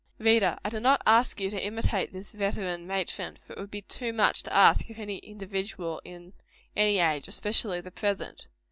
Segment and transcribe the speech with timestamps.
[0.17, 3.83] Reader, I do not ask you to imitate this veteran matron; for it would be
[3.83, 6.33] too much to ask of any individual in
[6.75, 8.47] any age, especially the present.